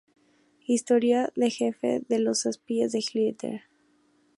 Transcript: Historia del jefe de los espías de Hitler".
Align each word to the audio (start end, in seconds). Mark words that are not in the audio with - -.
Historia 0.65 1.31
del 1.35 1.51
jefe 1.51 2.01
de 2.09 2.17
los 2.17 2.47
espías 2.47 2.91
de 2.91 3.03
Hitler". 3.07 3.61